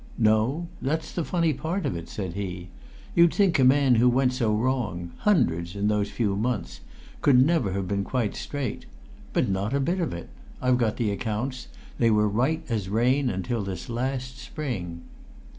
[0.17, 2.69] "No; that's the funny part of it," said he.
[3.15, 6.79] "You'd think a man who went so wrong hundreds, in these few months
[7.21, 8.87] could never have been quite straight.
[9.31, 10.29] But not a bit of it.
[10.59, 11.67] I've got the accounts;
[11.99, 15.03] they were as right as rain till this last spring."